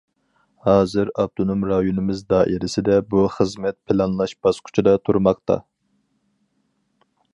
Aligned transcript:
ھازىر 0.67 1.09
ئاپتونوم 1.23 1.65
رايونىمىز 1.71 2.23
دائىرىسىدە 2.33 2.97
بۇ 3.11 3.25
خىزمەت 3.35 3.77
پىلانلاش 3.91 4.33
باسقۇچىدا 4.47 4.95
تۇرماقتا. 5.07 5.59